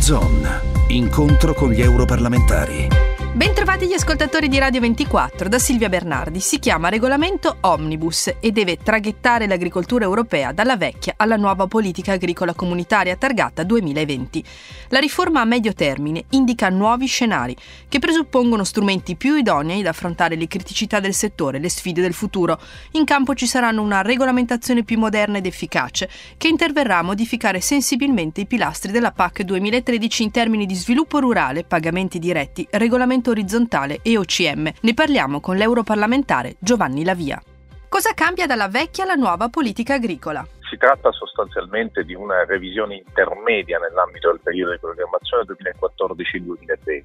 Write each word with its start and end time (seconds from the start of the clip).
U-Zone, 0.00 0.62
incontro 0.88 1.52
con 1.52 1.70
gli 1.72 1.82
europarlamentari. 1.82 3.09
Bentrovati 3.32 3.86
gli 3.86 3.92
ascoltatori 3.92 4.48
di 4.48 4.58
Radio 4.58 4.80
24 4.80 5.48
da 5.48 5.60
Silvia 5.60 5.88
Bernardi. 5.88 6.40
Si 6.40 6.58
chiama 6.58 6.88
regolamento 6.88 7.58
Omnibus 7.60 8.34
e 8.40 8.50
deve 8.50 8.76
traghettare 8.76 9.46
l'agricoltura 9.46 10.04
europea 10.04 10.50
dalla 10.50 10.76
vecchia 10.76 11.14
alla 11.16 11.36
nuova 11.36 11.68
politica 11.68 12.14
agricola 12.14 12.54
comunitaria 12.54 13.14
targata 13.14 13.62
2020. 13.62 14.44
La 14.88 14.98
riforma 14.98 15.40
a 15.40 15.44
medio 15.44 15.72
termine 15.74 16.24
indica 16.30 16.68
nuovi 16.70 17.06
scenari 17.06 17.56
che 17.88 18.00
presuppongono 18.00 18.64
strumenti 18.64 19.14
più 19.14 19.36
idonei 19.36 19.78
ad 19.78 19.86
affrontare 19.86 20.34
le 20.34 20.48
criticità 20.48 20.98
del 20.98 21.14
settore, 21.14 21.60
le 21.60 21.70
sfide 21.70 22.02
del 22.02 22.14
futuro. 22.14 22.60
In 22.92 23.04
campo 23.04 23.34
ci 23.34 23.46
saranno 23.46 23.80
una 23.80 24.02
regolamentazione 24.02 24.82
più 24.82 24.98
moderna 24.98 25.38
ed 25.38 25.46
efficace 25.46 26.10
che 26.36 26.48
interverrà 26.48 26.98
a 26.98 27.02
modificare 27.02 27.60
sensibilmente 27.60 28.40
i 28.40 28.46
pilastri 28.46 28.90
della 28.90 29.12
PAC 29.12 29.42
2013 29.42 30.24
in 30.24 30.30
termini 30.32 30.66
di 30.66 30.74
sviluppo 30.74 31.20
rurale, 31.20 31.62
pagamenti 31.62 32.18
diretti, 32.18 32.66
regolamento 32.72 33.18
regolamento 33.20 33.30
orizzontale 33.30 34.00
e 34.02 34.16
OCM. 34.16 34.70
Ne 34.80 34.94
parliamo 34.94 35.40
con 35.40 35.56
l'europarlamentare 35.56 36.56
Giovanni 36.58 37.04
Lavia. 37.04 37.40
Cosa 37.88 38.14
cambia 38.14 38.46
dalla 38.46 38.68
vecchia 38.68 39.04
alla 39.04 39.14
nuova 39.14 39.48
politica 39.48 39.94
agricola? 39.94 40.46
Si 40.68 40.76
tratta 40.76 41.10
sostanzialmente 41.12 42.04
di 42.04 42.14
una 42.14 42.44
revisione 42.44 42.96
intermedia 42.96 43.78
nell'ambito 43.78 44.30
del 44.30 44.40
periodo 44.42 44.72
di 44.72 44.78
programmazione 44.78 45.44
2014-2020. 45.44 47.04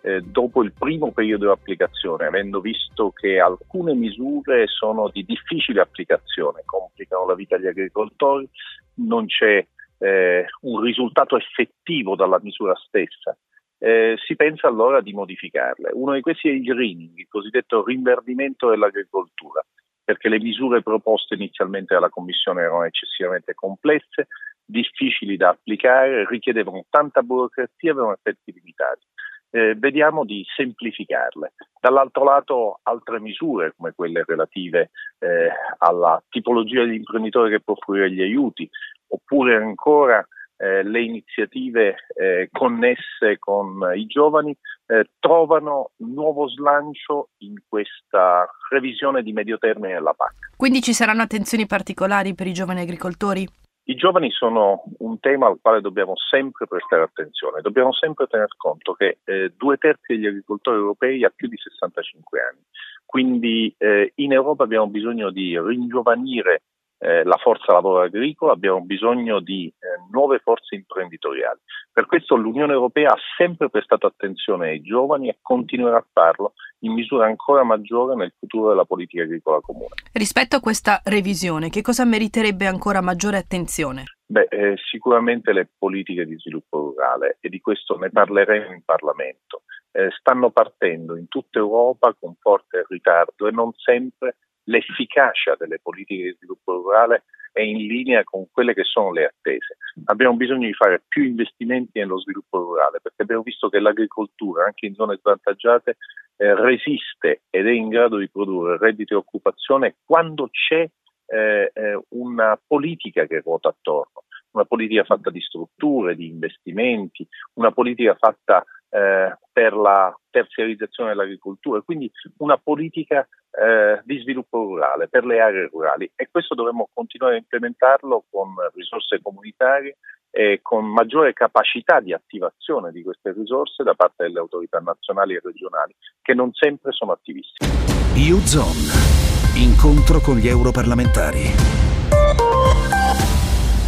Eh, 0.00 0.20
dopo 0.20 0.62
il 0.62 0.72
primo 0.72 1.12
periodo 1.12 1.46
di 1.46 1.52
applicazione, 1.52 2.26
avendo 2.26 2.60
visto 2.60 3.10
che 3.10 3.38
alcune 3.38 3.94
misure 3.94 4.66
sono 4.66 5.08
di 5.08 5.24
difficile 5.24 5.80
applicazione, 5.80 6.62
complicano 6.64 7.26
la 7.26 7.34
vita 7.34 7.56
agli 7.56 7.66
agricoltori, 7.66 8.48
non 8.96 9.26
c'è 9.26 9.66
eh, 9.98 10.46
un 10.62 10.80
risultato 10.80 11.36
effettivo 11.36 12.16
dalla 12.16 12.38
misura 12.42 12.74
stessa 12.86 13.36
eh, 13.84 14.16
si 14.24 14.34
pensa 14.34 14.66
allora 14.66 15.02
di 15.02 15.12
modificarle. 15.12 15.90
Uno 15.92 16.14
di 16.14 16.22
questi 16.22 16.48
è 16.48 16.52
il 16.52 16.62
greening, 16.62 17.18
il 17.18 17.28
cosiddetto 17.28 17.84
rinverdimento 17.84 18.70
dell'agricoltura, 18.70 19.62
perché 20.02 20.30
le 20.30 20.40
misure 20.40 20.82
proposte 20.82 21.34
inizialmente 21.34 21.92
dalla 21.92 22.08
Commissione 22.08 22.62
erano 22.62 22.84
eccessivamente 22.84 23.52
complesse, 23.52 24.28
difficili 24.64 25.36
da 25.36 25.50
applicare, 25.50 26.26
richiedevano 26.26 26.86
tanta 26.88 27.20
burocrazia 27.20 27.90
e 27.90 27.92
avevano 27.92 28.14
effetti 28.14 28.52
limitati. 28.52 29.06
Eh, 29.50 29.74
vediamo 29.74 30.24
di 30.24 30.42
semplificarle. 30.56 31.52
Dall'altro 31.78 32.24
lato 32.24 32.80
altre 32.84 33.20
misure 33.20 33.74
come 33.76 33.92
quelle 33.94 34.24
relative 34.26 34.90
eh, 35.18 35.50
alla 35.76 36.22
tipologia 36.30 36.84
di 36.84 36.96
imprenditore 36.96 37.50
che 37.50 37.60
può 37.60 37.74
offrire 37.74 38.10
gli 38.10 38.22
aiuti, 38.22 38.66
oppure 39.08 39.56
ancora 39.56 40.26
eh, 40.56 40.82
le 40.82 41.02
iniziative 41.02 41.96
eh, 42.14 42.48
connesse 42.52 43.38
con 43.38 43.80
i 43.94 44.06
giovani 44.06 44.56
eh, 44.86 45.10
trovano 45.18 45.90
nuovo 45.98 46.48
slancio 46.48 47.30
in 47.38 47.54
questa 47.68 48.48
revisione 48.70 49.22
di 49.22 49.32
medio 49.32 49.58
termine 49.58 49.94
della 49.94 50.12
PAC. 50.12 50.56
Quindi 50.56 50.80
ci 50.82 50.92
saranno 50.92 51.22
attenzioni 51.22 51.66
particolari 51.66 52.34
per 52.34 52.46
i 52.46 52.52
giovani 52.52 52.80
agricoltori? 52.80 53.46
I 53.86 53.96
giovani 53.96 54.30
sono 54.30 54.84
un 55.00 55.20
tema 55.20 55.46
al 55.46 55.58
quale 55.60 55.82
dobbiamo 55.82 56.14
sempre 56.16 56.66
prestare 56.66 57.02
attenzione, 57.02 57.60
dobbiamo 57.60 57.92
sempre 57.92 58.26
tener 58.26 58.48
conto 58.56 58.94
che 58.94 59.18
eh, 59.24 59.52
due 59.58 59.76
terzi 59.76 60.14
degli 60.14 60.26
agricoltori 60.26 60.78
europei 60.78 61.22
ha 61.22 61.32
più 61.34 61.48
di 61.48 61.56
65 61.58 62.40
anni, 62.40 62.62
quindi 63.04 63.74
eh, 63.76 64.12
in 64.16 64.32
Europa 64.32 64.64
abbiamo 64.64 64.86
bisogno 64.86 65.30
di 65.30 65.58
ringiovanire 65.58 66.62
eh, 67.04 67.22
la 67.22 67.36
forza 67.36 67.72
lavoro 67.72 68.00
agricola, 68.00 68.52
abbiamo 68.52 68.80
bisogno 68.80 69.40
di 69.40 69.66
eh, 69.66 70.10
nuove 70.10 70.38
forze 70.38 70.74
imprenditoriali. 70.74 71.60
Per 71.92 72.06
questo 72.06 72.34
l'Unione 72.34 72.72
Europea 72.72 73.10
ha 73.10 73.18
sempre 73.36 73.68
prestato 73.68 74.06
attenzione 74.06 74.70
ai 74.70 74.80
giovani 74.80 75.28
e 75.28 75.38
continuerà 75.42 75.98
a 75.98 76.06
farlo 76.10 76.54
in 76.78 76.94
misura 76.94 77.26
ancora 77.26 77.62
maggiore 77.62 78.14
nel 78.14 78.32
futuro 78.38 78.70
della 78.70 78.86
politica 78.86 79.22
agricola 79.22 79.60
comune. 79.60 79.94
Rispetto 80.12 80.56
a 80.56 80.60
questa 80.60 81.02
revisione, 81.04 81.68
che 81.68 81.82
cosa 81.82 82.06
meriterebbe 82.06 82.66
ancora 82.66 83.02
maggiore 83.02 83.36
attenzione? 83.36 84.04
Beh, 84.24 84.46
eh, 84.48 84.74
sicuramente 84.90 85.52
le 85.52 85.68
politiche 85.76 86.24
di 86.24 86.36
sviluppo 86.38 86.78
rurale 86.78 87.36
e 87.40 87.50
di 87.50 87.60
questo 87.60 87.98
ne 87.98 88.10
parleremo 88.10 88.72
in 88.72 88.82
Parlamento. 88.82 89.62
Eh, 89.92 90.08
stanno 90.18 90.50
partendo 90.50 91.16
in 91.16 91.28
tutta 91.28 91.58
Europa 91.58 92.16
con 92.18 92.34
forte 92.40 92.84
ritardo 92.88 93.46
e 93.46 93.50
non 93.50 93.72
sempre 93.74 94.36
l'efficacia 94.64 95.56
delle 95.58 95.78
politiche 95.82 96.22
di 96.22 96.34
sviluppo 96.36 96.74
rurale 96.74 97.24
è 97.52 97.60
in 97.60 97.86
linea 97.86 98.24
con 98.24 98.46
quelle 98.50 98.74
che 98.74 98.82
sono 98.82 99.12
le 99.12 99.26
attese. 99.26 99.76
Abbiamo 100.06 100.34
bisogno 100.34 100.66
di 100.66 100.74
fare 100.74 101.02
più 101.06 101.22
investimenti 101.22 102.00
nello 102.00 102.18
sviluppo 102.18 102.58
rurale 102.58 102.98
perché 103.00 103.22
abbiamo 103.22 103.42
visto 103.42 103.68
che 103.68 103.78
l'agricoltura, 103.78 104.64
anche 104.64 104.86
in 104.86 104.94
zone 104.94 105.18
svantaggiate, 105.18 105.96
eh, 106.36 106.54
resiste 106.54 107.42
ed 107.50 107.68
è 107.68 107.70
in 107.70 107.88
grado 107.88 108.16
di 108.16 108.28
produrre 108.28 108.76
reddito 108.76 109.14
e 109.14 109.18
occupazione 109.18 109.96
quando 110.04 110.48
c'è 110.50 110.88
eh, 111.26 111.70
eh 111.72 112.00
una 112.08 112.60
politica 112.66 113.24
che 113.26 113.40
ruota 113.40 113.68
attorno, 113.68 114.24
una 114.50 114.64
politica 114.64 115.04
fatta 115.04 115.30
di 115.30 115.40
strutture, 115.40 116.16
di 116.16 116.26
investimenti, 116.26 117.26
una 117.54 117.70
politica 117.70 118.16
fatta 118.16 118.64
eh, 118.94 119.36
per 119.52 119.72
la 119.74 120.16
terziarizzazione 120.30 121.10
dell'agricoltura, 121.10 121.80
quindi 121.80 122.10
una 122.38 122.56
politica 122.56 123.26
eh, 123.50 124.00
di 124.04 124.18
sviluppo 124.18 124.58
rurale 124.58 125.08
per 125.08 125.24
le 125.24 125.40
aree 125.40 125.68
rurali 125.68 126.10
e 126.14 126.28
questo 126.30 126.54
dovremmo 126.54 126.88
continuare 126.92 127.34
a 127.34 127.38
implementarlo 127.38 128.24
con 128.30 128.54
risorse 128.72 129.20
comunitarie 129.20 129.96
e 130.30 130.60
con 130.62 130.84
maggiore 130.86 131.32
capacità 131.32 132.00
di 132.00 132.12
attivazione 132.12 132.92
di 132.92 133.02
queste 133.02 133.32
risorse 133.32 133.82
da 133.82 133.94
parte 133.94 134.24
delle 134.24 134.38
autorità 134.38 134.78
nazionali 134.78 135.34
e 135.34 135.40
regionali 135.42 135.94
che 136.22 136.34
non 136.34 136.52
sempre 136.52 136.92
sono 136.92 137.12
attiviste. 137.12 137.66
U-Zone, 138.14 139.58
incontro 139.58 140.20
con 140.20 140.36
gli 140.36 140.46
europarlamentari. 140.46 141.50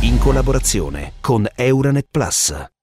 In 0.03 0.19
collaborazione 0.19 1.15
con 1.21 1.47
Euronet 1.57 2.07
Plus. 2.11 2.75